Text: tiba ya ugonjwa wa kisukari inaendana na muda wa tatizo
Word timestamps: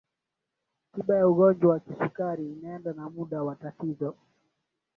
tiba 0.93 1.13
ya 1.19 1.27
ugonjwa 1.27 1.69
wa 1.73 1.79
kisukari 1.79 2.51
inaendana 2.51 3.03
na 3.03 3.09
muda 3.09 3.43
wa 3.43 3.55
tatizo 3.55 4.15